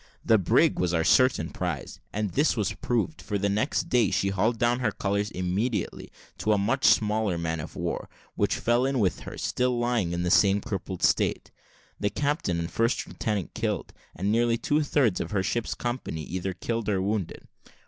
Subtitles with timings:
[0.25, 4.29] The brig was our certain prize; and this was proved, for the next day she
[4.29, 8.97] hauled down her colours immediately to a much smaller man of war, which fell in
[8.97, 11.51] with her, still lying in the same crippled state;
[11.99, 16.53] the captain and first lieutenant killed, and nearly two thirds of her ship's company either
[16.55, 17.47] killed or wounded.